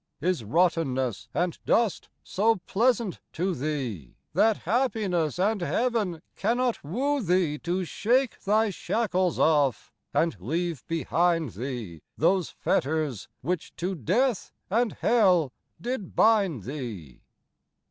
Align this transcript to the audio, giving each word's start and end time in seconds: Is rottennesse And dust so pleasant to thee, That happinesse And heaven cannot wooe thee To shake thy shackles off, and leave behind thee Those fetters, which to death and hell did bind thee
Is 0.19 0.41
rottennesse 0.41 1.27
And 1.31 1.63
dust 1.63 2.09
so 2.23 2.55
pleasant 2.65 3.19
to 3.33 3.53
thee, 3.53 4.15
That 4.33 4.57
happinesse 4.57 5.37
And 5.37 5.61
heaven 5.61 6.23
cannot 6.35 6.79
wooe 6.83 7.21
thee 7.23 7.59
To 7.59 7.83
shake 7.85 8.39
thy 8.41 8.71
shackles 8.71 9.37
off, 9.37 9.93
and 10.11 10.35
leave 10.39 10.83
behind 10.87 11.51
thee 11.51 12.01
Those 12.17 12.49
fetters, 12.49 13.27
which 13.41 13.75
to 13.75 13.93
death 13.93 14.51
and 14.71 14.93
hell 14.93 15.51
did 15.79 16.15
bind 16.15 16.63
thee 16.63 17.21